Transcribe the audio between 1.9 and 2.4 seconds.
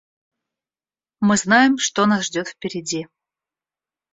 нас